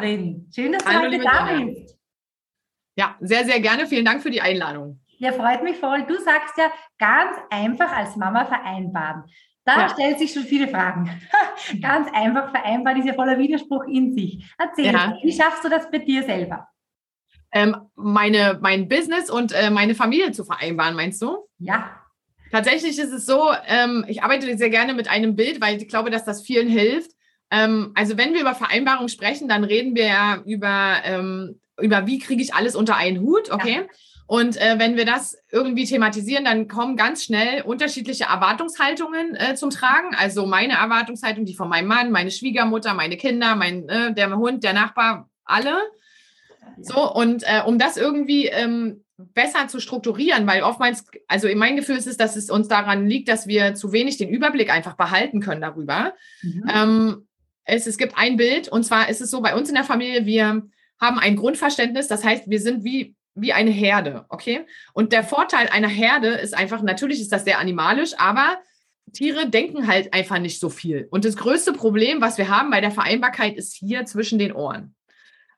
[0.00, 0.50] Katrin.
[0.54, 1.96] Schön, dass du Hallo, heute da bist.
[2.96, 3.86] Ja, sehr, sehr gerne.
[3.86, 5.00] Vielen Dank für die Einladung.
[5.18, 6.02] Ja, freut mich voll.
[6.06, 9.24] Du sagst ja ganz einfach als Mama vereinbaren.
[9.64, 9.88] Da Ja.
[9.88, 11.10] stellen sich schon viele Fragen.
[11.82, 14.46] ganz einfach vereinbaren ist ja voller Widerspruch in sich.
[14.58, 15.16] Erzähl, Ja.
[15.22, 16.68] wie schaffst du das bei dir selber?
[17.52, 21.48] Ähm, meine, mein Business und äh, meine Familie zu vereinbaren, meinst du?
[21.58, 22.02] Ja,
[22.52, 26.10] Tatsächlich ist es so, ähm, ich arbeite sehr gerne mit einem Bild, weil ich glaube,
[26.10, 27.10] dass das vielen hilft.
[27.50, 32.18] Ähm, also wenn wir über Vereinbarung sprechen, dann reden wir ja über, ähm, über wie
[32.18, 33.86] kriege ich alles unter einen Hut, okay?
[34.26, 39.70] Und äh, wenn wir das irgendwie thematisieren, dann kommen ganz schnell unterschiedliche Erwartungshaltungen äh, zum
[39.70, 40.16] Tragen.
[40.16, 44.64] Also meine Erwartungshaltung, die von meinem Mann, meine Schwiegermutter, meine Kinder, mein, äh, der Hund,
[44.64, 45.76] der Nachbar, alle.
[46.80, 51.96] So, und äh, um das irgendwie ähm, besser zu strukturieren, weil oftmals, also mein Gefühl
[51.96, 55.40] ist es, dass es uns daran liegt, dass wir zu wenig den Überblick einfach behalten
[55.40, 56.14] können darüber.
[56.42, 56.70] Mhm.
[56.74, 57.25] Ähm,
[57.66, 60.24] es, es gibt ein Bild, und zwar ist es so bei uns in der Familie,
[60.24, 60.62] wir
[61.00, 64.64] haben ein Grundverständnis, das heißt, wir sind wie, wie eine Herde, okay?
[64.94, 68.58] Und der Vorteil einer Herde ist einfach, natürlich ist das sehr animalisch, aber
[69.12, 71.06] Tiere denken halt einfach nicht so viel.
[71.10, 74.94] Und das größte Problem, was wir haben bei der Vereinbarkeit, ist hier zwischen den Ohren.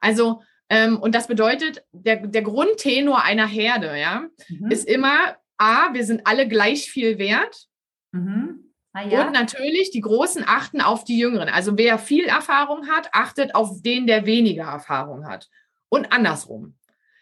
[0.00, 4.70] Also, ähm, und das bedeutet, der, der Grundtenor einer Herde, ja, Mhm.
[4.70, 7.66] ist immer, A, wir sind alle gleich viel wert.
[8.12, 8.67] Mhm.
[8.92, 9.26] Ah, ja.
[9.26, 11.48] Und natürlich, die Großen achten auf die Jüngeren.
[11.48, 15.48] Also wer viel Erfahrung hat, achtet auf den, der weniger Erfahrung hat.
[15.88, 16.74] Und andersrum.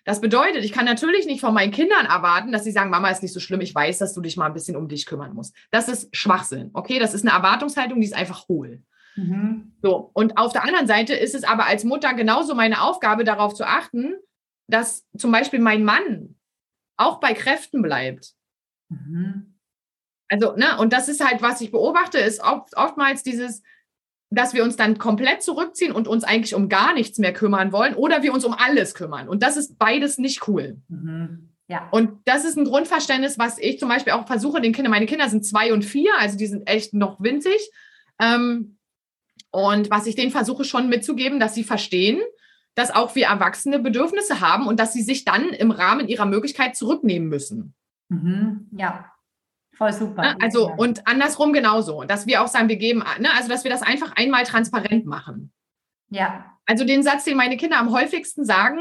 [0.05, 3.23] Das bedeutet, ich kann natürlich nicht von meinen Kindern erwarten, dass sie sagen, Mama ist
[3.23, 5.57] nicht so schlimm, ich weiß, dass du dich mal ein bisschen um dich kümmern musst.
[5.73, 6.71] Das ist Schwachsinn.
[6.75, 8.83] Okay, das ist eine Erwartungshaltung, die ist einfach hohl.
[9.17, 9.73] Mhm.
[9.83, 13.55] So, und auf der anderen Seite ist es aber als Mutter genauso meine Aufgabe, darauf
[13.55, 14.15] zu achten,
[14.69, 16.37] dass zum Beispiel mein Mann
[16.97, 18.35] auch bei Kräften bleibt.
[18.89, 19.56] Mhm.
[20.29, 23.63] Also, ne, und das ist halt, was ich beobachte, ist oft, oftmals dieses,
[24.31, 27.95] dass wir uns dann komplett zurückziehen und uns eigentlich um gar nichts mehr kümmern wollen
[27.95, 29.29] oder wir uns um alles kümmern.
[29.29, 30.79] Und das ist beides nicht cool.
[30.89, 31.51] Mhm.
[31.69, 31.89] Ja.
[31.91, 35.29] Und das ist ein Grundverständnis, was ich zum Beispiel auch versuche, den Kindern, meine Kinder
[35.29, 37.71] sind zwei und vier, also die sind echt noch winzig.
[38.21, 38.79] Ähm,
[39.51, 42.21] und was ich denen versuche schon mitzugeben, dass sie verstehen,
[42.75, 46.77] dass auch wir Erwachsene Bedürfnisse haben und dass sie sich dann im Rahmen ihrer Möglichkeit
[46.77, 47.75] zurücknehmen müssen.
[48.09, 48.69] Mhm.
[48.73, 49.13] Ja.
[49.77, 50.23] Voll super.
[50.23, 50.37] Ne?
[50.41, 53.29] Also, und andersrum genauso, dass wir auch sagen, wir geben, ne?
[53.37, 55.53] also, dass wir das einfach einmal transparent machen.
[56.11, 56.53] ja.
[56.69, 58.81] Also, den Satz, den meine Kinder am häufigsten sagen,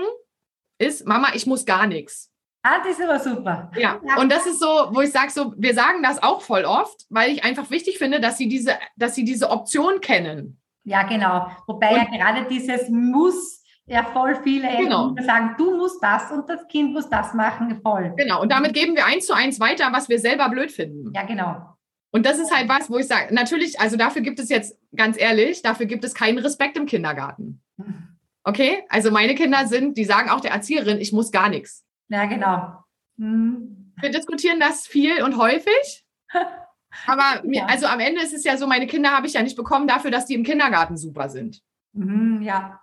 [0.80, 2.32] ist, Mama, ich muss gar nichts.
[2.64, 3.72] Ah, das ist aber super.
[3.78, 7.06] Ja, und das ist so, wo ich sage, so, wir sagen das auch voll oft,
[7.10, 10.60] weil ich einfach wichtig finde, dass sie diese, dass sie diese Option kennen.
[10.84, 11.52] Ja, genau.
[11.68, 15.10] Wobei ja gerade dieses Muss ja voll viele Genau.
[15.10, 18.14] Eltern sagen, du musst das und das Kind muss das machen, voll.
[18.18, 18.42] Genau.
[18.42, 21.12] Und damit geben wir eins zu eins weiter, was wir selber blöd finden.
[21.14, 21.76] Ja, genau.
[22.12, 25.20] Und das ist halt was, wo ich sage, natürlich, also dafür gibt es jetzt, ganz
[25.20, 27.62] ehrlich, dafür gibt es keinen Respekt im Kindergarten.
[28.48, 28.84] Okay?
[28.90, 31.84] Also meine Kinder sind, die sagen auch der Erzieherin, ich muss gar nichts.
[32.10, 32.76] Ja, genau.
[33.18, 33.92] Hm.
[34.00, 36.06] Wir diskutieren das viel und häufig.
[37.08, 37.66] Aber mir, Ja.
[37.66, 40.12] also am Ende ist es ja so, meine Kinder habe ich ja nicht bekommen dafür,
[40.12, 41.64] dass die im Kindergarten super sind.
[41.94, 42.80] Mhm, ja.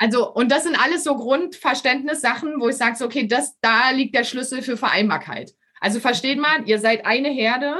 [0.00, 4.14] Also, und das sind alles so Grundverständnissachen, wo ich sage, so, okay, das, da liegt
[4.14, 5.54] der Schlüssel für Vereinbarkeit.
[5.78, 7.76] Also versteht man, ihr seid eine Herde,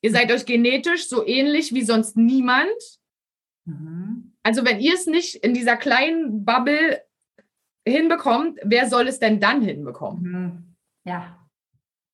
[0.00, 2.70] ihr seid euch genetisch so ähnlich wie sonst niemand.
[3.64, 4.32] Mhm.
[4.44, 7.02] Also, wenn ihr es nicht in dieser kleinen Bubble
[7.84, 10.22] hinbekommt, wer soll es denn dann hinbekommen?
[10.22, 10.76] Mhm.
[11.04, 11.48] Ja.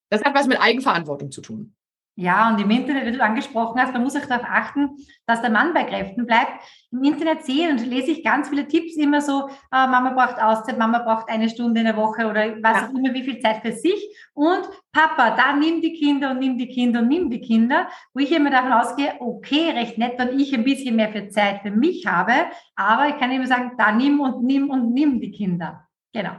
[0.08, 1.74] Das hat was mit Eigenverantwortung zu tun.
[2.14, 4.90] Ja, und im Internet, wie du angesprochen hast, man muss auch darauf achten,
[5.26, 6.52] dass der Mann bei Kräften bleibt.
[6.90, 10.76] Im Internet sehe und lese ich ganz viele Tipps immer so, äh, Mama braucht Auszeit,
[10.78, 12.86] Mama braucht eine Stunde in der Woche oder was Ja.
[12.86, 14.14] auch immer, wie viel Zeit für sich.
[14.34, 14.60] Und
[14.92, 18.30] Papa, da nimm die Kinder und nimm die Kinder und nimm die Kinder, wo ich
[18.30, 22.06] immer davon ausgehe, okay, recht nett, wenn ich ein bisschen mehr für Zeit für mich
[22.06, 22.32] habe,
[22.76, 25.88] aber ich kann immer sagen, da nimm und nimm und nimm die Kinder.
[26.12, 26.32] Genau.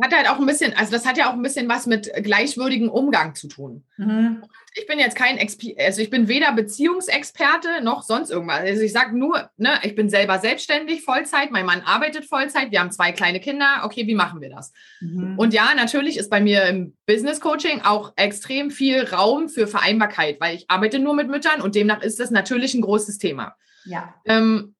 [0.00, 2.88] Hat halt auch ein bisschen, also das hat ja auch ein bisschen was mit gleichwürdigem
[2.88, 3.84] Umgang zu tun.
[3.98, 4.42] Mhm.
[4.74, 8.60] ich bin jetzt kein Expi also ich bin weder Beziehungsexperte noch sonst irgendwas.
[8.60, 12.80] Also ich sage nur, ne, ich bin selber selbstständig, Vollzeit, mein Mann arbeitet Vollzeit, wir
[12.80, 13.82] haben zwei kleine Kinder.
[13.84, 14.72] Okay, wie machen wir das?
[15.00, 15.38] Mhm.
[15.38, 20.40] Und ja, natürlich ist bei mir im Business Coaching auch extrem viel Raum für Vereinbarkeit,
[20.40, 23.56] weil ich arbeite nur mit Müttern und demnach ist das natürlich ein großes Thema.
[23.84, 24.14] ja.
[24.24, 24.74] Ähm,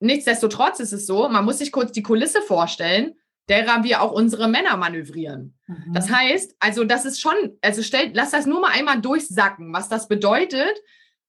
[0.00, 3.14] nichtsdestotrotz ist es so, man muss sich kurz die Kulisse vorstellen.
[3.48, 5.58] Derer wir auch unsere Männer manövrieren.
[5.66, 5.92] Mhm.
[5.92, 9.88] Das heißt, also das ist schon, also stellt, lass das nur mal einmal durchsacken, was
[9.88, 10.74] das bedeutet,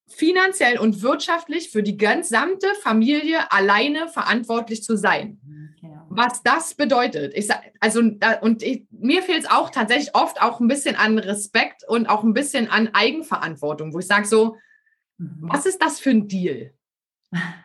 [0.08, 5.40] finanziell und wirtschaftlich für die gesamte Familie alleine verantwortlich zu sein.
[5.44, 6.06] Mhm, genau.
[6.10, 7.34] Was das bedeutet.
[7.34, 10.98] Ich sag, also da, und ich, mir fehlt es auch tatsächlich oft auch ein bisschen
[10.98, 14.58] an Respekt und auch ein bisschen an Eigenverantwortung, wo ich sage so,
[15.22, 15.38] Mhm.
[15.42, 16.74] was ist das für ein Deal?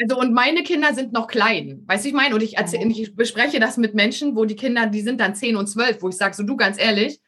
[0.00, 2.34] Also, und meine Kinder sind noch klein, weißt du, ich meine?
[2.34, 2.90] Und ich, erzähl, Mhm.
[2.90, 6.08] ich bespreche das mit Menschen, wo die Kinder, die sind dann 10 und 12, wo
[6.10, 7.20] ich sage, so du ganz ehrlich,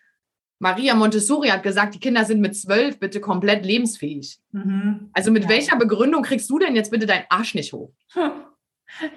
[0.61, 4.39] Maria Montessori hat gesagt, die Kinder sind mit 12 bitte komplett lebensfähig.
[4.53, 5.09] Mhm.
[5.13, 5.49] Also mit Ja.
[5.51, 7.93] welcher Begründung kriegst du denn jetzt bitte deinen Arsch nicht hoch?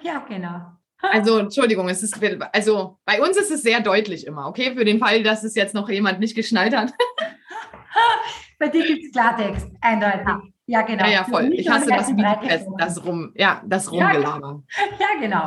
[0.02, 0.60] Ja, genau.
[1.00, 2.14] Also, Entschuldigung, es ist,
[2.52, 4.74] also bei uns ist es sehr deutlich immer, okay?
[4.76, 6.92] Für den Fall, dass es jetzt noch jemand nicht geschnallt hat.
[8.58, 10.52] Bei dir gibt es Klartext, eindeutig.
[10.72, 11.04] Ja, genau.
[11.04, 11.52] Ja, ja, voll.
[11.52, 12.76] Ich hasse das Formen.
[12.78, 14.08] das rum, ja, das Ja.
[14.08, 14.62] Rumgelaber.
[14.98, 15.44] Ja, genau.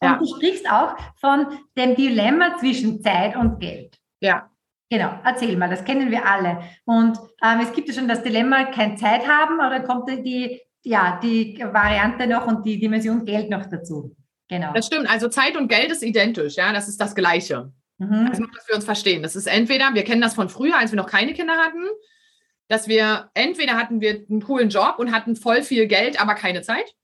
[0.00, 0.16] Und Ja.
[0.18, 1.46] du sprichst auch von
[1.76, 3.96] dem Dilemma zwischen Zeit und Geld.
[4.20, 4.50] Ja.
[4.90, 6.58] Genau, erzähl mal, das kennen wir alle.
[6.86, 11.20] Und ähm, es gibt ja schon das Dilemma, keine Zeit haben, oder kommt die, ja,
[11.22, 14.16] die Variante noch und die Dimension Geld noch dazu?
[14.48, 14.72] Genau.
[14.72, 15.08] Das stimmt.
[15.08, 17.70] Also Zeit und Geld ist identisch, ja, das ist das Gleiche.
[17.98, 18.26] Mhm.
[18.28, 19.22] Also nur, dass wir uns verstehen.
[19.22, 21.84] Das ist entweder, wir kennen das von früher, als wir noch keine Kinder hatten,
[22.68, 26.62] dass wir entweder hatten wir einen coolen Job und hatten voll viel Geld, aber keine
[26.62, 26.94] Zeit.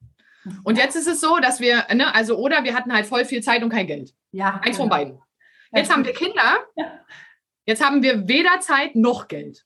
[0.62, 3.42] Und jetzt ist es so, dass wir, ne, also oder wir hatten halt voll viel
[3.42, 4.12] Zeit und kein Geld.
[4.30, 4.96] Ja, Eins von genau.
[4.96, 5.22] beiden.
[5.72, 6.58] Jetzt haben wir Kinder.
[7.66, 9.64] Jetzt haben wir weder Zeit noch Geld.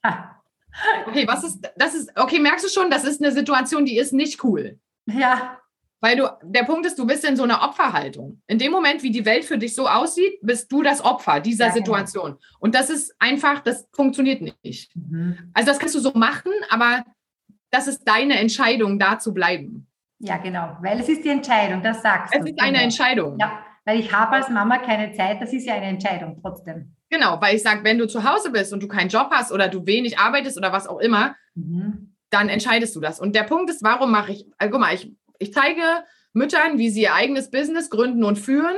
[1.06, 4.12] Okay, was ist, das ist, okay, merkst du schon, das ist eine Situation, die ist
[4.12, 4.78] nicht cool.
[5.06, 5.58] Ja,
[6.00, 8.40] Weil du, der Punkt ist, du bist in so einer Opferhaltung.
[8.46, 11.66] In dem Moment, wie die Welt für dich so aussieht, bist du das Opfer dieser
[11.66, 11.84] Ja, genau.
[11.86, 12.38] Situation.
[12.60, 14.94] Und das ist einfach, das funktioniert nicht.
[14.94, 15.50] mhm.
[15.54, 17.04] Also das kannst du so machen, aber
[17.70, 19.88] das ist deine Entscheidung, da zu bleiben.
[20.20, 20.76] ja, genau.
[20.80, 22.46] Weil es ist die Entscheidung, das sagst Es du.
[22.50, 22.84] ist eine genau.
[22.84, 23.36] Entscheidung.
[23.40, 26.94] Ja, weil ich habe als Mama keine Zeit, das ist ja eine Entscheidung trotzdem.
[27.10, 29.68] Genau, weil ich sage, wenn du zu Hause bist und du keinen Job hast oder
[29.68, 32.14] du wenig arbeitest oder was auch immer, Mhm.
[32.30, 33.18] dann entscheidest du das.
[33.18, 35.82] Und der Punkt ist, warum mache ich, also guck mal, ich, ich zeige
[36.32, 38.76] Müttern, wie sie ihr eigenes Business gründen und führen,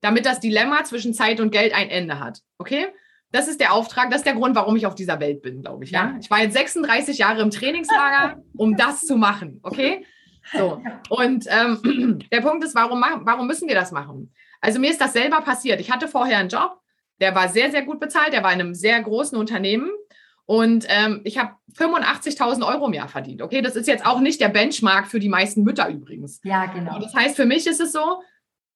[0.00, 2.40] damit das Dilemma zwischen Zeit und Geld ein Ende hat.
[2.58, 2.88] Okay?
[3.30, 5.84] Das ist der Auftrag, das ist der Grund, warum ich auf dieser Welt bin, glaube
[5.84, 5.90] ich.
[5.90, 6.16] Ja?
[6.20, 9.60] Ich war jetzt 36 Jahre im Trainingslager, um das zu machen.
[9.62, 10.04] Okay?
[10.52, 10.82] So.
[11.10, 14.32] Und ähm, der Punkt ist, warum, warum müssen wir das machen?
[14.60, 15.80] Also mir ist das selber passiert.
[15.80, 16.80] Ich hatte vorher einen Job,
[17.20, 19.90] der war sehr, sehr gut bezahlt, der war in einem sehr großen Unternehmen.
[20.50, 23.42] Und ähm, ich habe 85.000 Euro im Jahr verdient.
[23.42, 26.40] Okay, das ist jetzt auch nicht der Benchmark für die meisten Mütter übrigens.
[26.42, 26.94] Ja, genau.
[26.94, 28.22] Und das heißt, für mich ist es so,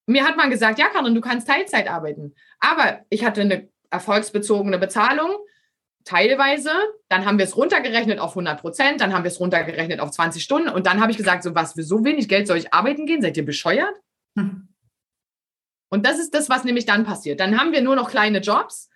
[0.07, 2.35] mir hat man gesagt, ja, Karin, du kannst Teilzeit arbeiten.
[2.61, 5.31] Aber ich hatte eine erfolgsbezogene Bezahlung,
[6.05, 6.73] teilweise.
[7.09, 10.45] Dann haben wir es runtergerechnet auf 100 Prozent, dann haben wir es runtergerechnet auf 20
[10.45, 10.69] Stunden.
[10.69, 13.23] Und dann habe ich gesagt, so was, für so wenig Geld soll ich arbeiten gehen?
[13.23, 13.95] Seid ihr bescheuert?
[14.37, 14.69] Hm.
[15.89, 17.41] Und das ist das, was nämlich dann passiert.
[17.41, 18.91] Dann haben wir nur noch kleine Jobs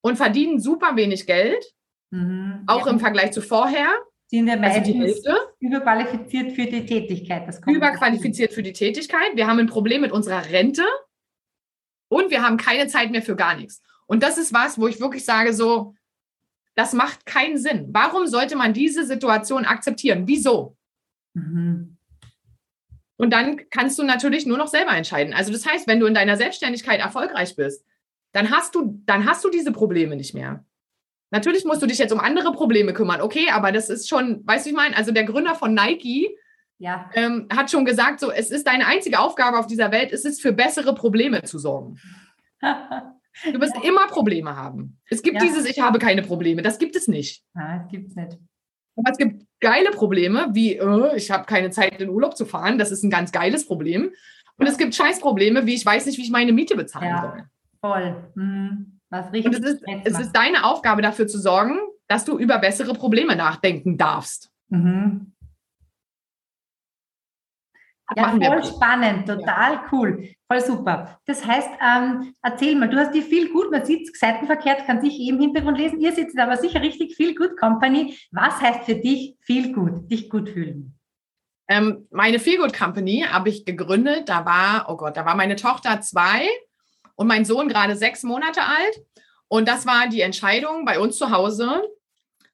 [0.00, 1.64] und verdienen super wenig Geld,
[2.10, 2.64] Mhm.
[2.66, 3.88] auch ja, im Vergleich zu vorher.
[4.26, 5.36] sind wir Also die meistens Hälfte.
[5.60, 7.46] überqualifiziert für die Tätigkeit.
[7.48, 9.34] Das kommt überqualifiziert für die Tätigkeit.
[9.34, 10.84] Wir haben ein Problem mit unserer Rente
[12.08, 13.82] und wir haben keine Zeit mehr für gar nichts.
[14.06, 15.94] Und das ist was, wo ich wirklich sage, so,
[16.74, 17.88] das macht keinen Sinn.
[17.92, 20.26] Warum sollte man diese Situation akzeptieren?
[20.26, 20.76] Wieso?
[21.34, 21.96] Mhm.
[23.16, 25.34] Und dann kannst du natürlich nur noch selber entscheiden.
[25.34, 27.84] Also das heißt, wenn du in deiner Selbstständigkeit erfolgreich bist,
[28.32, 30.64] dann hast du, dann hast du diese Probleme nicht mehr.
[31.30, 33.20] Natürlich musst du dich jetzt um andere Probleme kümmern.
[33.20, 36.36] Okay, aber das ist schon, weißt du, ich meine, also der Gründer von Nike,
[36.78, 40.24] Ja, ähm, hat schon gesagt, so, es ist deine einzige Aufgabe auf dieser Welt, es
[40.24, 41.98] ist für bessere Probleme zu sorgen.
[43.52, 44.98] Du wirst immer Probleme haben.
[45.08, 45.42] Es gibt Ja.
[45.46, 47.42] dieses, ich habe keine Probleme, das gibt es nicht.
[47.54, 48.38] Nein, das gibt's nicht.
[48.96, 52.76] Aber es gibt geile Probleme, wie äh, ich habe keine Zeit, in Urlaub zu fahren,
[52.76, 54.10] das ist ein ganz geiles Problem.
[54.56, 57.20] Und es gibt Scheißprobleme, wie ich weiß nicht, wie ich meine Miete bezahlen Ja.
[57.22, 57.44] soll.
[57.80, 58.32] Voll.
[58.34, 58.99] Mhm.
[59.10, 62.58] Was Und richtig es ist, es ist deine Aufgabe, dafür zu sorgen, dass du über
[62.58, 64.50] bessere Probleme nachdenken darfst.
[64.68, 65.32] Mhm.
[68.16, 71.20] Ja, machen voll spannend, total cool, voll super.
[71.26, 75.20] Das heißt, ähm, erzähl mal, du hast die viel gut, man sieht seitenverkehrt, kann sich
[75.28, 76.00] im Hintergrund lesen.
[76.00, 78.18] Ihr sitzt aber sicher richtig viel gut Company.
[78.32, 80.98] Was heißt für dich viel gut, dich gut fühlen?
[81.68, 84.28] Ähm, meine Feelgood Company habe ich gegründet.
[84.28, 86.48] Da war, oh Gott, da war meine Tochter zwei
[87.20, 89.04] und mein Sohn gerade sechs Monate alt.
[89.46, 91.82] Und das war die Entscheidung bei uns zu Hause,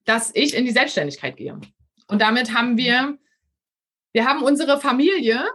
[0.04, 1.60] dass ich in die Selbstständigkeit gehe.
[2.08, 3.16] Und damit haben wir,
[4.12, 5.46] wir haben unsere Familie,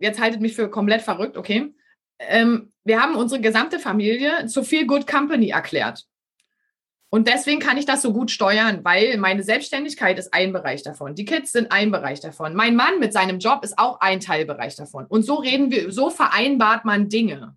[0.00, 1.72] jetzt haltet mich für komplett verrückt, okay,
[2.18, 6.04] ähm, wir haben unsere gesamte Familie zu Feel Good Company erklärt.
[7.08, 11.14] Und deswegen kann ich das so gut steuern, weil meine Selbstständigkeit ist ein Bereich davon.
[11.14, 12.54] Die Kids sind ein Bereich davon.
[12.54, 15.06] Mein Mann mit seinem Job ist auch ein Teilbereich davon.
[15.06, 17.56] Und so reden wir, so vereinbart man Dinge.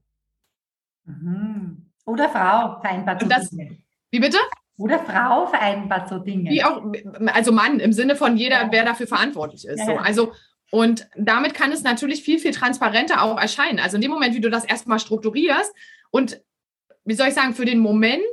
[1.06, 1.86] Mhm.
[2.06, 3.78] Oder Frau vereinbart so das, Dinge.
[4.12, 4.38] Wie bitte?
[4.78, 6.50] Oder Frau vereinbart so Dinge.
[6.50, 6.84] Wie auch,
[7.28, 8.72] also Mann, im Sinne von jeder, Ja.
[8.72, 9.80] wer dafür verantwortlich ist.
[9.80, 9.92] Ja, So.
[9.94, 10.02] ja.
[10.02, 10.34] Also,
[10.72, 13.80] und damit kann es natürlich viel, viel transparenter auch erscheinen.
[13.80, 15.74] Also in dem Moment, wie du das erstmal strukturierst
[16.12, 16.42] und,
[17.06, 18.24] wie soll ich sagen, für den Moment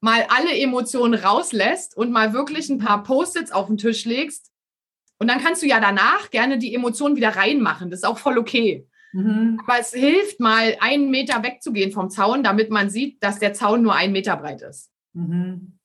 [0.00, 4.50] mal alle Emotionen rauslässt und mal wirklich ein paar Post-its auf den Tisch legst.
[5.18, 7.90] Und dann kannst du ja danach gerne die Emotionen wieder reinmachen.
[7.90, 8.86] Das ist auch voll okay.
[9.12, 9.60] Mhm.
[9.66, 13.82] Aber es hilft mal, einen Meter wegzugehen vom Zaun, damit man sieht, dass der Zaun
[13.82, 14.90] nur einen Meter breit ist.
[15.14, 15.78] Mhm.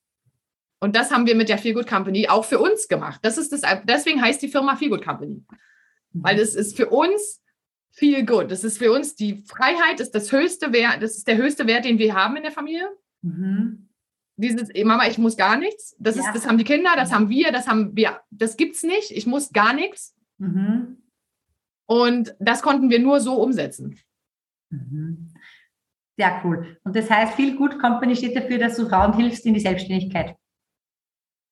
[0.80, 3.20] Und das haben wir mit der Feel Good Company auch für uns gemacht.
[3.24, 5.44] Das ist das, deswegen heißt die Firma Feel Good Company.
[6.12, 7.42] Weil es ist für uns
[7.92, 8.52] Feel Good.
[8.52, 11.86] Das ist für uns die Freiheit, ist das höchste Wert, das ist der höchste Wert,
[11.86, 12.90] den wir haben in der Familie.
[13.22, 13.90] Mhm.
[14.38, 15.96] Dieses, Mama, ich muss gar nichts.
[15.98, 16.24] Das, Ja.
[16.24, 18.20] ist, das haben die Kinder, das haben wir, das haben wir.
[18.32, 19.12] Das gibt's nicht.
[19.12, 20.14] Ich muss gar nichts.
[20.38, 20.98] Mhm.
[21.88, 24.00] Und das konnten wir nur so umsetzen.
[24.72, 25.34] Mhm.
[26.18, 26.78] Sehr cool.
[26.84, 30.36] Und das heißt, Feel Good Company steht dafür, dass du Frauen hilfst in die Selbstständigkeit.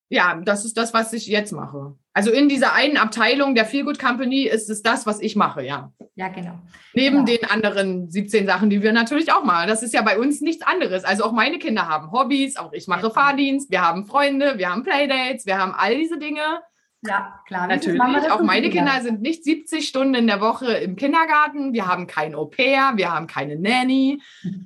[0.10, 1.96] Ja, das ist das, was ich jetzt mache.
[2.14, 5.64] Also in dieser einen Abteilung der Feel Good Company ist es das, was ich mache,
[5.64, 5.92] ja.
[6.16, 6.60] Ja, genau.
[6.94, 7.24] Neben Ja.
[7.24, 9.68] den anderen 17 Sachen, die wir natürlich auch machen.
[9.68, 11.04] Das ist ja bei uns nichts anderes.
[11.04, 13.10] Also auch meine Kinder haben Hobbys, auch ich mache Ja.
[13.10, 16.62] Fahrdienst, wir haben Freunde, wir haben Playdates, wir haben all diese Dinge.
[17.06, 17.68] Ja, klar.
[17.68, 18.78] Natürlich, auch meine wieder?
[18.78, 21.74] Kinder sind nicht 70 Stunden in der Woche im Kindergarten.
[21.74, 24.22] Wir haben kein Au-pair, wir haben keine Nanny,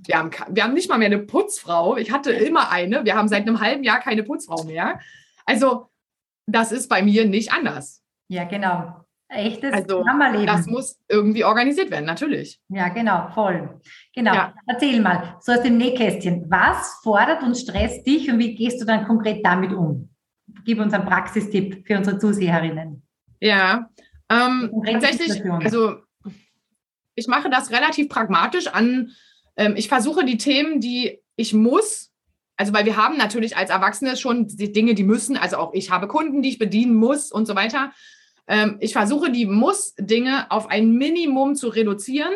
[0.06, 1.98] wir haben, wir haben nicht mal mehr eine Putzfrau.
[1.98, 5.00] Ich hatte immer eine, wir haben seit einem halben Jahr keine Putzfrau mehr.
[5.46, 5.90] Also
[6.46, 8.04] das ist bei mir nicht anders.
[8.28, 9.06] Ja, genau.
[9.30, 10.48] Echtes Also, Hammerleben.
[10.48, 12.62] Das muss irgendwie organisiert werden, natürlich.
[12.70, 13.82] Ja, genau, voll.
[14.16, 14.34] Genau.
[14.34, 14.54] Ja.
[14.66, 18.86] Erzähl mal, so aus dem Nähkästchen, was fordert und stresst dich und wie gehst du
[18.86, 20.10] dann konkret damit um?
[20.64, 23.04] Gib uns einen Praxistipp für unsere Zuseherinnen.
[23.40, 23.90] Ja,
[24.30, 25.98] ähm, tatsächlich, also
[27.16, 29.12] ich mache das relativ pragmatisch an.
[29.56, 32.12] Ähm, ich versuche die Themen, die ich muss,
[32.58, 35.92] also weil wir haben natürlich als Erwachsene schon die Dinge, die müssen, also auch ich
[35.92, 37.92] habe Kunden, die ich bedienen muss und so weiter.
[38.48, 42.34] Ähm, ich versuche die Muss-Dinge auf ein Minimum zu reduzieren.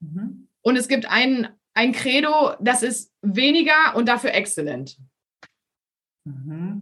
[0.00, 0.48] Mhm.
[0.62, 4.98] Und es gibt ein, ein Credo, das ist weniger und dafür exzellent.
[6.24, 6.77] Mhm.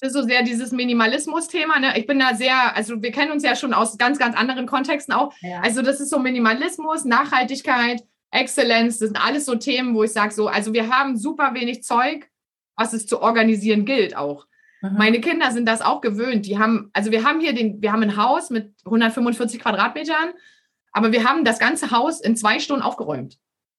[0.00, 1.78] Das ist so sehr dieses Minimalismus-Thema.
[1.78, 1.98] Ne?
[1.98, 5.14] Ich bin da sehr, also wir kennen uns ja schon aus ganz, ganz anderen Kontexten
[5.14, 5.32] auch.
[5.40, 5.60] Ja.
[5.60, 10.34] Also das ist so Minimalismus, Nachhaltigkeit, Exzellenz, das sind alles so Themen, wo ich sage
[10.34, 12.28] so, also wir haben super wenig Zeug,
[12.76, 14.46] was es zu organisieren gilt auch.
[14.82, 14.98] Mhm.
[14.98, 16.44] Meine Kinder sind das auch gewöhnt.
[16.44, 20.34] Die haben, also wir haben hier den, wir haben ein Haus mit 145 Quadratmetern,
[20.92, 23.38] aber wir haben das ganze Haus in zwei Stunden aufgeräumt.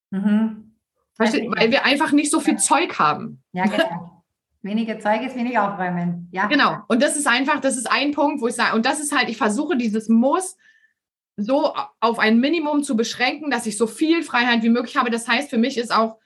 [0.10, 0.76] Mhm.
[1.14, 1.50] Versteht?
[1.56, 2.60] Weil wir einfach nicht so viel Ja.
[2.60, 3.44] Zeug haben.
[3.52, 4.17] Ja, genau.
[4.62, 6.28] Weniger Zeug ist wenig aufräumen.
[6.32, 6.48] Ja.
[6.48, 6.78] Genau.
[6.88, 9.30] Und das ist einfach, das ist ein Punkt, wo ich sage, und das ist halt,
[9.30, 10.58] ich versuche dieses Muss
[11.38, 15.12] so auf ein Minimum zu beschränken, dass ich so viel Freiheit wie möglich habe.
[15.12, 16.18] Das heißt, für mich ist auch,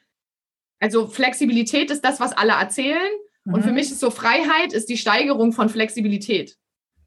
[0.80, 3.12] also Flexibilität ist das, was alle erzählen.
[3.46, 3.64] Und Mhm.
[3.64, 6.56] für mich ist so Freiheit ist die Steigerung von Flexibilität.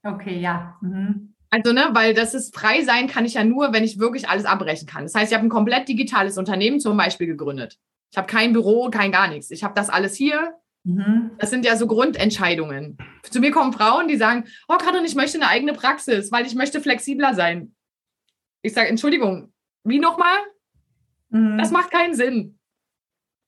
[0.03, 0.77] Okay, ja.
[0.83, 1.35] Mhm.
[1.49, 4.45] Also, ne, weil das ist frei sein kann ich ja nur, wenn ich wirklich alles
[4.45, 5.05] abbrechen kann.
[5.05, 7.79] Das heißt, ich habe ein komplett digitales Unternehmen zum Beispiel gegründet.
[8.11, 9.51] Ich habe kein Büro, kein gar nichts.
[9.53, 10.55] Ich habe das alles hier.
[10.85, 11.33] Mhm.
[11.39, 12.99] Das sind ja so Grundentscheidungen.
[13.23, 16.55] Zu mir kommen Frauen, die sagen, oh Katrin, ich möchte eine eigene Praxis, weil ich
[16.55, 17.75] möchte flexibler sein.
[18.63, 20.39] Ich sage, Entschuldigung, wie nochmal?
[21.31, 21.59] Mhm.
[21.59, 22.59] Das macht keinen Sinn.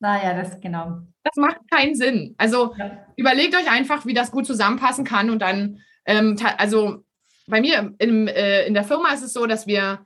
[0.00, 1.02] Naja, das genau.
[1.22, 2.34] Das macht keinen Sinn.
[2.38, 3.06] Also Ja.
[3.16, 7.04] überlegt euch einfach, wie das gut zusammenpassen kann und dann, ähm, also
[7.46, 10.04] bei mir im, äh, in der Firma ist es so, dass wir,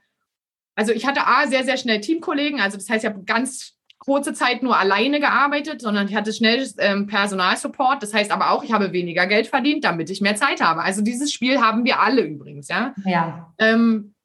[0.75, 4.33] also ich hatte A, sehr, sehr schnell Teamkollegen, also das heißt, ich habe ganz kurze
[4.33, 8.73] Zeit nur alleine gearbeitet, sondern ich hatte schnell ähm, Personalsupport, das heißt aber auch, ich
[8.73, 10.81] habe weniger Geld verdient, damit ich mehr Zeit habe.
[10.81, 12.95] Also dieses Spiel haben wir alle übrigens, ja.
[13.05, 13.53] Ja.
[13.59, 14.15] Ähm,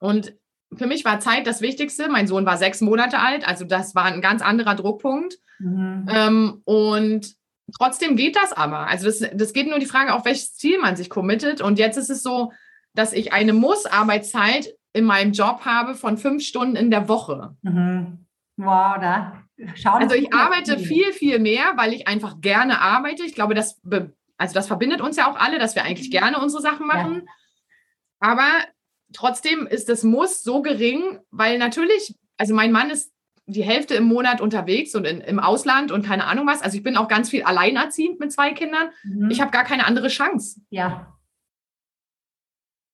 [0.00, 0.34] und
[0.74, 2.08] für mich war Zeit das Wichtigste.
[2.08, 5.38] Mein Sohn war sechs Monate alt, also das war ein ganz anderer Druckpunkt.
[5.60, 6.08] Mhm.
[6.12, 7.34] Ähm, und
[7.78, 8.88] trotzdem geht das aber.
[8.88, 11.60] Also das, das geht nur die Frage, auf welches Ziel man sich committet.
[11.60, 12.52] Und jetzt ist es so,
[12.92, 17.56] dass ich eine Muss-Arbeitszeit in meinem Job habe von fünf Stunden in der Woche.
[17.62, 18.25] Mhm.
[18.56, 19.42] Wow, da
[19.74, 23.24] schauen Also ich arbeite viel, viel mehr, weil ich einfach gerne arbeite.
[23.24, 23.80] Ich glaube, das,
[24.38, 27.28] also das verbindet uns ja auch alle, dass wir eigentlich gerne unsere Sachen machen.
[28.18, 28.48] Aber
[29.12, 33.12] trotzdem ist das Muss so gering, weil natürlich, also mein Mann ist
[33.46, 36.62] die Hälfte im Monat unterwegs und in, im Ausland und keine Ahnung was.
[36.62, 38.88] Also ich bin auch ganz viel alleinerziehend mit zwei Kindern.
[39.04, 39.30] Mhm.
[39.30, 40.60] Ich habe gar keine andere Chance.
[40.70, 41.12] ja.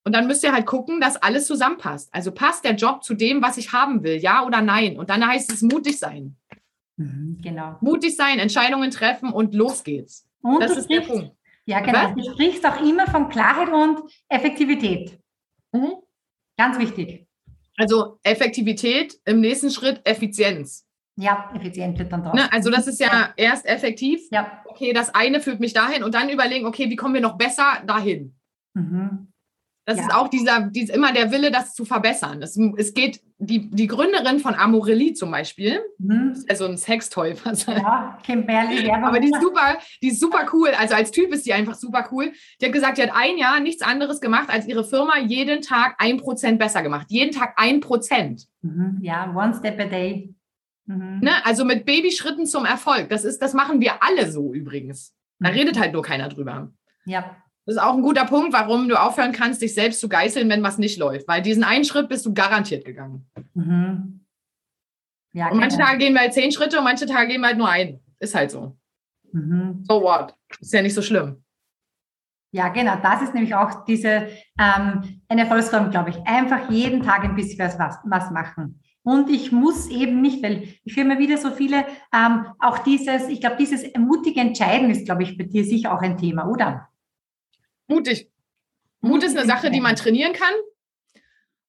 [0.04, 2.08] Und dann müsst ihr halt gucken, dass alles zusammenpasst.
[2.12, 4.98] Also passt der Job zu dem, was ich haben will, ja oder nein?
[4.98, 6.36] Und dann heißt es mutig sein.
[6.96, 7.38] Mhm.
[7.42, 7.76] Genau.
[7.80, 10.28] Mutig sein, Entscheidungen treffen und los geht's.
[10.42, 11.36] Und Das du ist der sprichst, Punkt.
[11.66, 11.98] ja, genau.
[12.02, 12.14] Was?
[12.14, 15.18] Du sprichst auch immer von Klarheit und Effektivität.
[15.72, 15.92] Mhm.
[16.56, 17.26] Ganz wichtig.
[17.78, 20.86] Also Effektivität, im nächsten Schritt Effizienz.
[21.16, 22.34] Ja, effizient wird dann drauf.
[22.34, 22.50] Ne?
[22.52, 24.20] Also das ist ja erst effektiv.
[24.30, 24.62] Ja.
[24.66, 27.82] Okay, das eine führt mich dahin und dann überlegen, okay, wie kommen wir noch besser
[27.86, 28.34] dahin?
[28.74, 29.31] Mhm.
[29.84, 30.04] Das Ja.
[30.04, 32.40] ist auch dieser, dies, immer der Wille, das zu verbessern.
[32.40, 36.44] Es, es geht, die, die Gründerin von Amorelie zum Beispiel, Mhm.
[36.48, 36.76] also ein
[37.44, 39.04] was Ja, Kimberly Werbung.
[39.04, 40.68] Aber die ist super, die ist super cool.
[40.78, 42.32] Also als Typ ist die einfach super cool.
[42.60, 45.96] Die hat gesagt, die hat ein Jahr nichts anderes gemacht, als ihre Firma jeden Tag
[45.98, 47.06] ein Prozent besser gemacht.
[47.10, 48.46] Jeden Tag ein Prozent.
[48.62, 48.98] Mhm.
[49.02, 50.32] Ja, one step a day.
[50.86, 51.18] Mhm.
[51.22, 51.44] Ne?
[51.44, 53.08] Also mit Babyschritten zum Erfolg.
[53.08, 55.12] Das ist, das machen wir alle so übrigens.
[55.40, 55.56] Da Mhm.
[55.56, 56.72] redet halt nur keiner drüber.
[57.04, 60.48] Ja, Das ist auch ein guter Punkt, warum du aufhören kannst, dich selbst zu geißeln,
[60.48, 61.28] wenn was nicht läuft.
[61.28, 63.26] Weil diesen einen Schritt bist du garantiert gegangen.
[63.54, 64.24] mhm.
[65.32, 65.88] ja Und manche genau.
[65.88, 68.00] Tage gehen wir halt zehn Schritte und manche Tage gehen wir halt nur einen.
[68.18, 68.76] Ist halt so.
[69.32, 69.84] Mhm.
[69.88, 70.34] So what?
[70.60, 71.42] Ist ja nicht so schlimm.
[72.52, 72.96] Ja, genau.
[73.02, 74.28] Das ist nämlich auch diese
[74.58, 76.16] ähm, eine Erfolgsform, glaube ich.
[76.26, 78.80] Einfach jeden Tag ein bisschen was, was, machen.
[79.04, 83.28] Und ich muss eben nicht, weil ich höre immer wieder so viele, ähm, auch dieses,
[83.28, 86.88] ich glaube, dieses mutige Entscheiden ist, glaube ich, bei dir sicher auch ein Thema, oder?
[87.92, 88.30] Mutig.
[89.00, 90.54] Mut ist eine Sache, die man trainieren kann.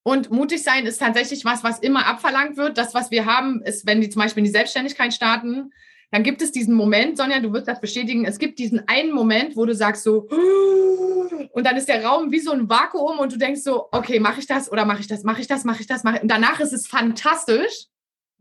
[0.04, 2.78] Und mutig sein ist tatsächlich was, was immer abverlangt wird.
[2.78, 5.72] Das, was wir haben, ist, wenn die zum Beispiel in die Selbstständigkeit starten,
[6.12, 9.56] dann gibt es diesen Moment, Sonja, du wirst das bestätigen, es gibt diesen einen Moment,
[9.56, 10.28] wo du sagst so,
[11.54, 14.40] und dann ist der Raum wie so ein Vakuum und du denkst so, okay, mache
[14.40, 16.60] ich das oder mache ich das, mache ich das, mache ich das, mache Und danach
[16.60, 17.88] ist es fantastisch,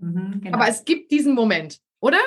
[0.02, 0.56] Mhm, genau.
[0.56, 2.18] aber es gibt diesen Moment, oder?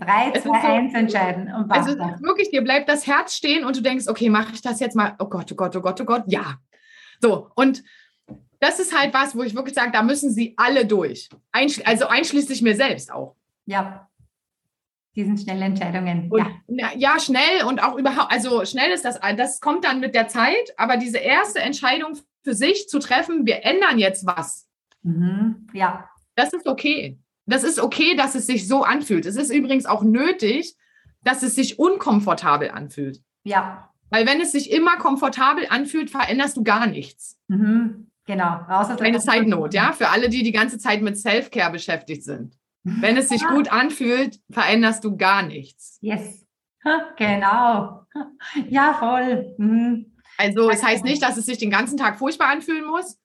[0.00, 2.14] Drei, es ist zwei, so- eins entscheiden und Also es basta.
[2.14, 4.96] ist wirklich, dir bleibt das Herz stehen und du denkst, okay, mache ich das jetzt
[4.96, 5.14] mal?
[5.20, 6.56] Oh Gott, oh Gott, oh Gott, oh Gott, ja.
[7.20, 7.84] So, und
[8.58, 11.28] das ist halt was, wo ich wirklich sage, da müssen sie alle durch.
[11.52, 13.36] Einschli also einschließlich mir selbst auch.
[13.66, 14.08] Ja.
[15.14, 16.30] Diesen schnellen Entscheidungen.
[16.30, 16.50] Und, ja.
[16.68, 16.90] ja.
[16.96, 20.72] ja, schnell und auch überhaupt, also schnell ist das, das kommt dann mit der Zeit,
[20.76, 24.64] aber diese erste Entscheidung für sich zu treffen, wir ändern jetzt was,
[25.02, 25.68] Mhm.
[25.74, 26.08] Ja.
[26.34, 27.18] das ist okay.
[27.48, 29.26] Das ist okay, dass es sich so anfühlt.
[29.26, 30.76] Es ist übrigens auch nötig,
[31.24, 33.22] dass es sich unkomfortabel anfühlt.
[33.44, 33.90] Ja.
[34.10, 37.38] Weil wenn es sich immer komfortabel anfühlt, veränderst du gar nichts.
[37.48, 38.10] Mhm.
[38.26, 38.60] Genau.
[38.68, 39.74] Der Eine Side Note, Komfortzone.
[39.74, 42.58] ja, für alle, die die ganze Zeit mit Self-Care beschäftigt sind.
[42.84, 45.98] Wenn es sich gut anfühlt, veränderst du gar nichts.
[46.00, 46.46] Yes.
[47.16, 48.02] Genau.
[48.68, 49.54] Ja, voll.
[49.58, 50.16] Mhm.
[50.38, 53.18] Also es heißt nicht, dass es sich den ganzen Tag furchtbar anfühlen muss,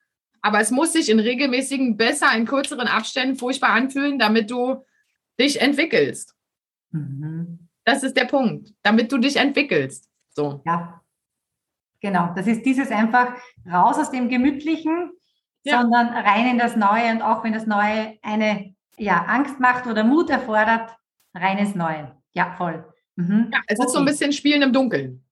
[0.43, 4.85] aber es muss sich in regelmäßigen, besser in kürzeren Abständen furchtbar anfühlen, damit du
[5.39, 6.35] dich entwickelst.
[6.91, 7.67] Mhm.
[7.85, 10.09] Das ist der Punkt, damit du dich entwickelst.
[10.29, 10.61] So.
[10.65, 11.01] Ja.
[12.01, 12.33] Genau.
[12.35, 13.33] Das ist dieses einfach
[13.65, 15.11] raus aus dem Gemütlichen,
[15.63, 15.81] Ja.
[15.81, 17.09] sondern rein in das Neue.
[17.11, 20.95] Und auch wenn das Neue eine ja, Angst macht oder Mut erfordert,
[21.33, 22.15] rein ins Neue.
[22.33, 22.85] Ja, voll.
[23.15, 23.49] Mhm.
[23.51, 24.11] Ja, es ist so ein Okay.
[24.11, 25.23] bisschen Spielen im Dunkeln.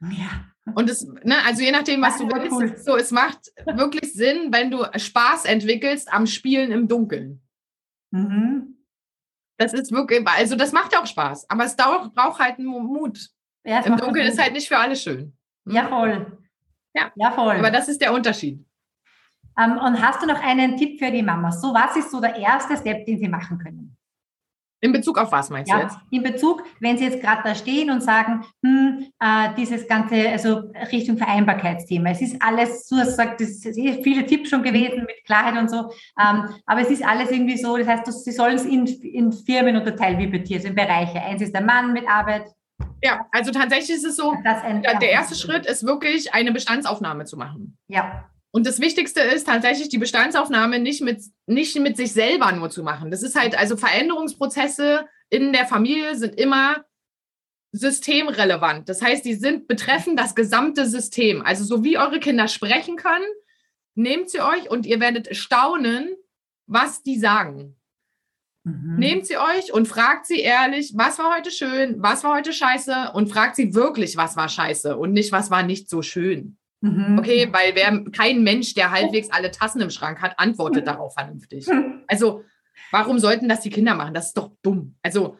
[0.00, 0.44] Ja.
[0.74, 2.76] Und es, ne, also je nachdem, was du willst, cool.
[2.78, 7.42] so, es macht wirklich Sinn, wenn du Spaß entwickelst am Spielen im Dunkeln.
[8.10, 8.78] Mhm.
[9.58, 12.68] Das ist wirklich, also das macht ja auch Spaß, aber es dauert, braucht halt einen
[12.68, 13.28] Mut.
[13.64, 15.36] Ja, Im Dunkeln ist halt nicht für alle schön.
[15.66, 16.38] Ja, voll.
[16.94, 17.12] Ja.
[17.16, 17.56] Ja, voll.
[17.56, 18.64] Aber das ist der Unterschied.
[19.58, 21.60] Ähm, und hast du noch einen Tipp für die Mamas?
[21.60, 23.96] So, was ist so der erste Step, den sie machen können?
[24.80, 25.94] In Bezug auf was meinst du jetzt?
[25.94, 30.28] Ja, in Bezug, wenn sie jetzt gerade da stehen und sagen, hm, äh, dieses ganze,
[30.28, 32.10] also Richtung Vereinbarkeitsthema.
[32.10, 35.90] Es ist alles, hast gesagt, es sind viele Tipps schon gewesen mit Klarheit und so,
[36.20, 39.76] ähm, aber es ist alles irgendwie so, das heißt, sie sollen es in, in Firmen
[39.76, 41.20] unterteilen, wie bei dir, also in Bereiche.
[41.20, 42.46] Eins ist der Mann mit Arbeit.
[43.02, 47.76] Ja, also tatsächlich ist es so, der erste Schritt ist wirklich eine Bestandsaufnahme zu machen.
[47.88, 52.70] Ja, Und das Wichtigste ist tatsächlich die Bestandsaufnahme nicht mit, nicht mit sich selber nur
[52.70, 53.10] zu machen.
[53.10, 56.84] Das ist halt, also Veränderungsprozesse in der Familie sind immer
[57.72, 58.88] systemrelevant.
[58.88, 61.42] Das heißt, die sind betreffen das gesamte System.
[61.42, 63.26] Also so wie eure Kinder sprechen können,
[63.94, 66.16] nehmt sie euch und ihr werdet staunen,
[66.66, 67.76] was die sagen.
[68.64, 68.96] Mhm.
[68.98, 73.12] Nehmt sie euch und fragt sie ehrlich, was war heute schön, was war heute scheiße
[73.12, 76.58] und fragt sie wirklich, was war scheiße und nicht, was war nicht so schön.
[76.80, 77.18] Mhm.
[77.18, 81.66] Okay, weil wer, kein Mensch, der halbwegs alle Tassen im Schrank hat, antwortet darauf vernünftig.
[82.06, 82.44] Also,
[82.90, 84.14] warum sollten das die Kinder machen?
[84.14, 84.96] Das ist doch dumm.
[85.02, 85.36] Also,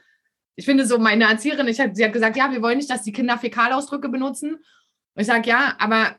[0.57, 3.03] ich finde so, meine Erzieherin, ich hab, sie hat gesagt, ja, wir wollen nicht, dass
[3.03, 4.55] die Kinder Fäkalausdrücke benutzen.
[4.57, 6.17] Und ich sage, ja, aber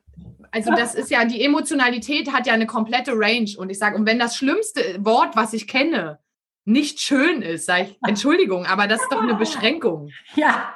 [0.52, 3.52] also das ist ja, die Emotionalität hat ja eine komplette Range.
[3.58, 6.20] Und ich sage, und wenn das schlimmste Wort, was ich kenne,
[6.66, 10.10] nicht schön ist, sage ich, Entschuldigung, aber das ist doch eine Beschränkung.
[10.36, 10.74] Ja.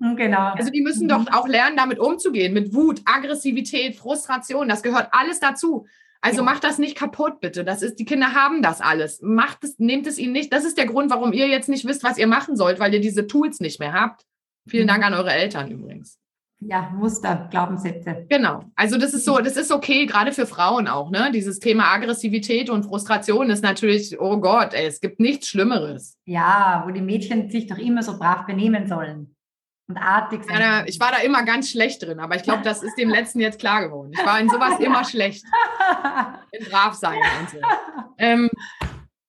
[0.00, 0.52] Genau.
[0.54, 5.40] Also die müssen doch auch lernen, damit umzugehen, mit Wut, Aggressivität, Frustration, das gehört alles
[5.40, 5.86] dazu.
[6.20, 6.42] Also Ja.
[6.44, 7.64] macht das nicht kaputt, bitte.
[7.64, 9.20] Das ist, die Kinder haben das alles.
[9.22, 10.52] Macht es, nehmt es ihnen nicht.
[10.52, 13.00] Das ist der Grund, warum ihr jetzt nicht wisst, was ihr machen sollt, weil ihr
[13.00, 14.24] diese Tools nicht mehr habt.
[14.68, 14.88] Vielen Mhm.
[14.88, 16.18] Dank an eure Eltern übrigens.
[16.60, 18.26] Ja, Muster, Glaubenssätze.
[18.28, 18.64] Genau.
[18.74, 21.30] Also das ist so, das ist okay, gerade für Frauen auch, ne?
[21.32, 26.16] Dieses Thema Aggressivität und Frustration ist natürlich, oh Gott, ey, es gibt nichts Schlimmeres.
[26.24, 29.36] Ja, wo die Mädchen sich doch immer so brav benehmen sollen
[29.88, 30.58] und artig sind.
[30.58, 33.40] Ja, ich war da immer ganz schlecht drin, aber ich glaube, das ist dem Letzten
[33.40, 34.12] jetzt klar geworden.
[34.12, 35.44] Ich war in sowas immer schlecht.
[36.52, 37.58] In brav sein und so.
[38.18, 38.50] Ähm,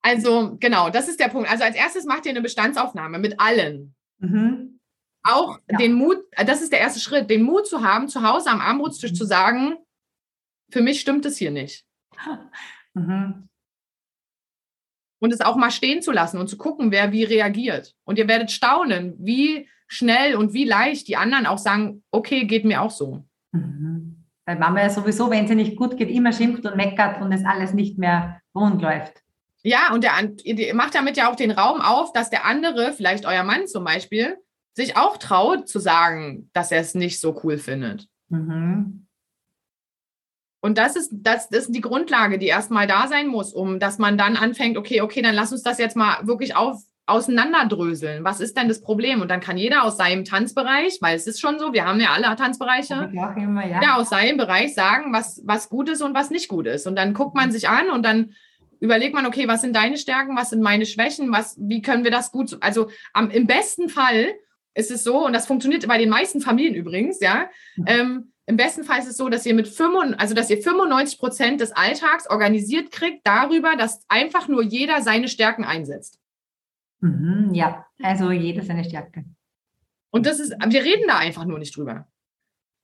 [0.02, 1.50] also, genau, das ist der Punkt.
[1.50, 3.94] Also als erstes macht ihr eine Bestandsaufnahme mit allen.
[4.18, 4.80] Mhm
[5.22, 5.78] auch ja.
[5.78, 9.12] den Mut, das ist der erste Schritt, den Mut zu haben, zu Hause am Armutstisch
[9.12, 9.76] zu sagen,
[10.70, 11.84] für mich stimmt es hier nicht.
[12.92, 13.48] Mhm.
[15.20, 17.94] Und es auch mal stehen zu lassen und zu gucken, wer wie reagiert.
[18.02, 22.64] Und ihr werdet staunen, wie schnell und wie leicht die anderen auch sagen, okay, geht
[22.64, 23.24] mir auch so.
[23.50, 24.24] Mhm.
[24.46, 27.44] Weil Mama ja sowieso, wenn sie nicht gut geht, immer schimpft und meckert und es
[27.44, 29.22] alles nicht mehr rund läuft.
[29.62, 30.12] Ja, und der,
[30.44, 33.84] ihr macht damit ja auch den Raum auf, dass der andere, vielleicht euer Mann zum
[33.84, 34.38] Beispiel,
[34.74, 38.06] sich auch traut zu sagen, dass er es nicht so cool findet.
[38.28, 39.06] Mhm.
[40.60, 43.98] Und das ist, das, das ist die Grundlage, die erstmal da sein muss, um dass
[43.98, 48.24] man dann anfängt, okay, okay, dann lass uns das jetzt mal wirklich auf, auseinanderdröseln.
[48.24, 49.20] Was ist denn das Problem?
[49.20, 52.10] Und dann kann jeder aus seinem Tanzbereich, weil es ist schon so, wir haben ja
[52.10, 53.80] alle Tanzbereiche, ja, immer, ja.
[53.80, 56.86] jeder aus seinem Bereich sagen, was, was gut ist und was nicht gut ist.
[56.86, 58.32] Und dann guckt man sich an und dann
[58.80, 62.10] überlegt man, okay, was sind deine Stärken, was sind meine Schwächen, was, wie können wir
[62.10, 64.32] das gut, also am, im besten Fall
[64.74, 67.84] ist es so, und das funktioniert bei den meisten Familien übrigens, ja, mhm.
[67.86, 71.20] ähm, im besten Fall ist es so, dass ihr mit 95, also dass ihr 95
[71.20, 76.18] Prozent des Alltags organisiert kriegt darüber, dass einfach nur jeder seine Stärken einsetzt.
[77.00, 79.24] Mhm, ja, also jeder seine Stärke.
[80.10, 82.06] Und das ist, wir reden da einfach nur nicht drüber.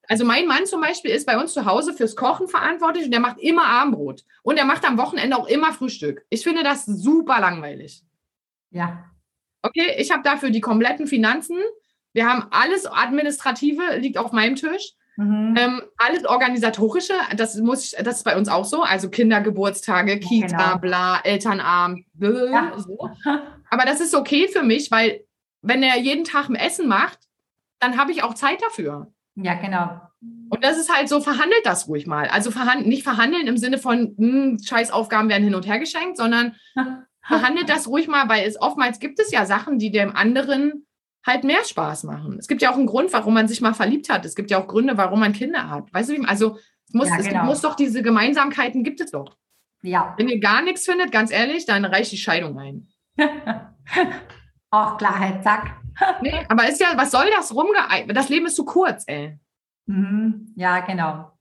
[0.08, 3.20] Also mein Mann zum Beispiel ist bei uns zu Hause fürs Kochen verantwortlich und der
[3.20, 4.24] macht immer Armbrot.
[4.42, 6.24] Und er macht am Wochenende auch immer Frühstück.
[6.30, 8.02] Ich finde das super langweilig.
[8.70, 9.04] Ja.
[9.62, 11.58] Okay, ich habe dafür die kompletten Finanzen.
[12.12, 14.92] Wir haben alles Administrative, liegt auf meinem Tisch.
[15.16, 15.54] Mhm.
[15.58, 18.82] Ähm, alles Organisatorische, das muss das ist bei uns auch so.
[18.82, 20.78] Also Kindergeburtstage, Kita, genau.
[20.78, 22.78] bla, Elternabend, blah, ja.
[22.78, 23.10] so.
[23.70, 25.24] Aber das ist okay für mich, weil
[25.62, 27.18] wenn er jeden Tag ein Essen macht,
[27.78, 29.12] dann habe ich auch Zeit dafür.
[29.34, 30.00] Ja, genau.
[30.48, 32.28] Und das ist halt so, verhandelt das ruhig mal.
[32.28, 36.16] Also verhand nicht verhandeln im Sinne von, mh, hm, Scheißaufgaben werden hin und her geschenkt,
[36.16, 36.54] sondern
[37.22, 40.86] verhandelt das ruhig mal, weil es oftmals gibt es ja Sachen, die dem anderen
[41.26, 42.36] halt mehr Spaß machen.
[42.38, 44.24] Es gibt ja auch einen Grund, warum man sich mal verliebt hat.
[44.24, 45.92] Es gibt ja auch Gründe, warum man Kinder hat.
[45.92, 47.42] Weißt du, also es muss, ja, genau.
[47.42, 49.36] es muss doch diese Gemeinsamkeiten gibt es doch.
[49.82, 50.14] Ja.
[50.16, 52.88] Wenn ihr gar nichts findet, ganz ehrlich, dann reicht die Scheidung ein.
[54.70, 55.76] Auch Klarheit, zack.
[56.20, 58.16] nee, aber ist ja, was soll das rumgeeignet?
[58.16, 59.38] Das Leben ist zu kurz, ey.
[59.86, 60.52] Mhm.
[60.56, 61.32] Ja, genau.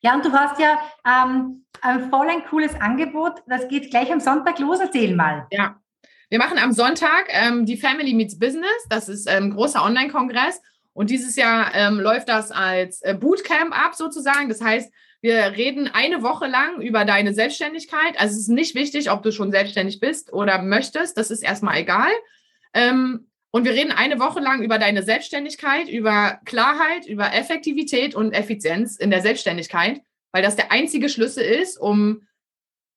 [0.00, 3.42] Ja, und du hast ja ähm, ein voll ein cooles Angebot.
[3.46, 4.78] Das geht gleich am Sonntag los.
[4.78, 5.46] Erzähl mal.
[5.50, 5.80] Ja,
[6.28, 8.86] wir machen am Sonntag ähm, die Family Meets Business.
[8.88, 10.60] Das ist ein ähm, großer Online-Kongress.
[10.92, 14.48] Und dieses Jahr ähm, läuft das als äh, Bootcamp ab sozusagen.
[14.48, 14.92] Das heißt,
[15.26, 18.16] wir reden eine Woche lang über deine Selbstständigkeit.
[18.16, 21.18] Also es ist nicht wichtig, ob du schon selbstständig bist oder möchtest.
[21.18, 22.12] Das ist erstmal egal.
[22.72, 28.34] Ähm, und wir reden eine Woche lang über deine Selbstständigkeit, über Klarheit, über Effektivität und
[28.34, 32.22] Effizienz in der Selbstständigkeit, weil das der einzige Schlüssel ist, um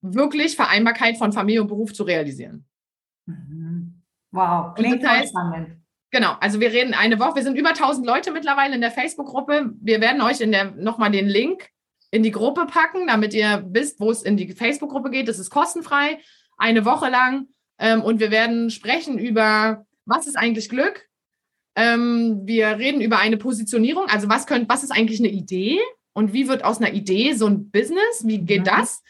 [0.01, 2.63] wirklich Vereinbarkeit von Familie und Beruf zu realisieren.
[3.25, 4.03] Mhm.
[4.29, 5.77] Wow, klingt das heißt, spannend.
[6.11, 7.37] Genau, also wir reden eine Woche.
[7.37, 9.73] Wir sind über 1000 Leute mittlerweile in der Facebook-Gruppe.
[9.81, 11.71] Wir werden euch in der nochmal den Link
[12.11, 15.27] in die Gruppe packen, damit ihr wisst, wo es in die Facebook-Gruppe geht.
[15.27, 16.19] Das ist kostenfrei,
[16.57, 17.47] eine Woche lang.
[17.77, 21.07] Ähm, und wir werden sprechen über, was ist eigentlich Glück?
[21.75, 24.07] Ähm, wir reden über eine Positionierung.
[24.07, 25.79] Also was könnt, was ist eigentlich eine Idee?
[26.13, 28.25] Und wie wird aus einer Idee so ein Business?
[28.25, 28.65] Wie geht mhm.
[28.65, 29.03] das?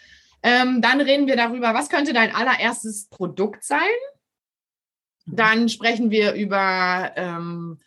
[0.43, 3.79] Ähm, dann reden wir darüber, was könnte dein allererstes Produkt sein?
[5.25, 5.35] Mhm.
[5.35, 7.79] Dann sprechen wir über ähm,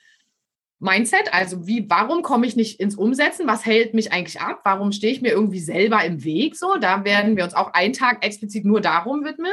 [0.83, 3.47] Mindset, also wie, warum komme ich nicht ins Umsetzen?
[3.47, 4.63] Was hält mich eigentlich ab?
[4.65, 6.57] Warum stehe ich mir irgendwie selber im Weg?
[6.57, 9.53] So, da werden wir uns auch einen Tag explizit nur darum widmen.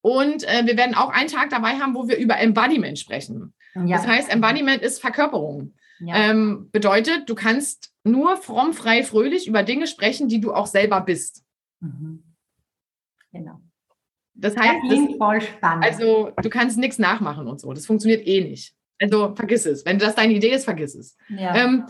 [0.00, 3.54] Und äh, wir werden auch einen Tag dabei haben, wo wir über Embodiment sprechen.
[3.76, 3.98] Ja.
[3.98, 5.74] Das heißt, Embodiment ist Verkörperung.
[6.00, 6.16] Ja.
[6.16, 11.00] Ähm, bedeutet, du kannst nur fromm, frei, fröhlich über Dinge sprechen, die du auch selber
[11.02, 11.44] bist.
[11.78, 12.24] Mhm.
[13.32, 13.60] Genau.
[14.34, 15.84] Das heißt, das voll spannend.
[15.84, 17.72] Also du kannst nichts nachmachen und so.
[17.72, 18.74] Das funktioniert eh nicht.
[19.00, 19.84] Also vergiss es.
[19.84, 21.16] Wenn das deine Idee ist, vergiss es.
[21.28, 21.54] Ja.
[21.54, 21.86] Ähm,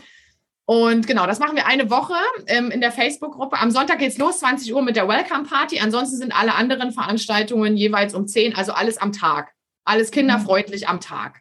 [0.64, 2.14] und genau, das machen wir eine Woche
[2.48, 3.58] ähm, in der Facebook-Gruppe.
[3.58, 5.78] Am Sonntag geht es los, 20 Uhr mit der Welcome Party.
[5.78, 9.52] Ansonsten sind alle anderen Veranstaltungen jeweils um 10, also alles am Tag.
[9.84, 10.88] Alles kinderfreundlich mhm.
[10.88, 11.40] am Tag.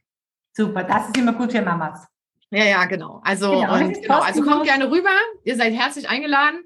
[0.54, 2.06] Super, das ist immer gut für Mamas.
[2.52, 3.22] Ja, ja, genau.
[3.26, 5.10] Also, genau, und, genau, also kommt gerne rüber.
[5.44, 6.64] Ihr seid herzlich eingeladen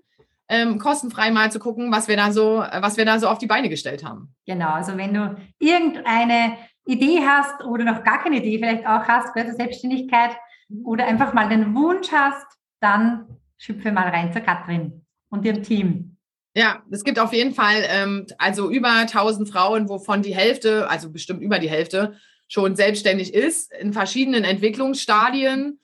[0.50, 3.46] ähm, kostenfrei mal zu gucken, was wir da so, was wir da so auf die
[3.46, 4.34] Beine gestellt haben.
[4.48, 6.58] Genau, also wenn du irgendeine
[6.90, 10.36] Idee hast oder noch gar keine Idee vielleicht auch hast für die Selbstständigkeit,
[10.84, 12.46] oder einfach mal den Wunsch hast,
[12.80, 13.26] dann
[13.58, 16.18] schüpfe mal rein zur Katrin und ihrem Team.
[16.56, 21.12] Ja, es gibt auf jeden Fall ähm, also über 1000 Frauen, wovon die Hälfte, also
[21.12, 22.16] bestimmt über die Hälfte,
[22.48, 25.80] schon selbstständig ist, in verschiedenen Entwicklungsstadien.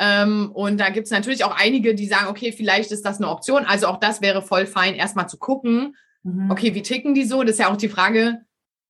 [0.00, 3.28] Ähm, und da gibt es natürlich auch einige, die sagen, okay, vielleicht ist das eine
[3.28, 3.64] Option.
[3.64, 6.50] Also auch das wäre voll fein, erstmal zu gucken, mhm.
[6.50, 7.42] okay, wie ticken die so?
[7.42, 8.40] Das ist ja auch die Frage,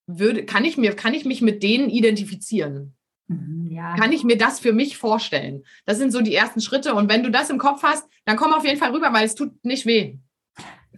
[0.08, 2.96] würde, kann ich mir, kann ich mich mit denen identifizieren?
[3.28, 3.94] Mhm, ja.
[3.94, 5.64] Kann ich mir das für mich vorstellen?
[5.84, 6.94] Das sind so die ersten Schritte.
[6.94, 9.34] Und wenn du das im Kopf hast, dann komm auf jeden Fall rüber, weil es
[9.34, 10.16] tut nicht weh.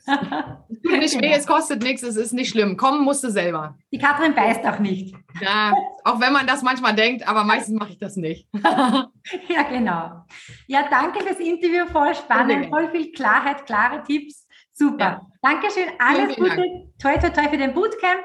[0.06, 2.76] es tut nicht weh, es kostet nichts, es ist nicht schlimm.
[2.76, 3.76] Kommen musst du selber.
[3.92, 5.14] Die Katrin beißt auch nicht.
[5.40, 8.48] Ja, auch wenn man das manchmal denkt, aber meistens mache ich das nicht.
[8.62, 10.24] ja, genau.
[10.68, 14.46] Ja, danke fürs Interview, voll spannend, voll viel Klarheit, klare Tipps.
[14.72, 15.04] Super.
[15.04, 15.26] Ja.
[15.42, 16.56] Dankeschön, alles Gute.
[16.56, 16.98] Dank.
[16.98, 18.24] Toi, toi, toi für den Bootcamp.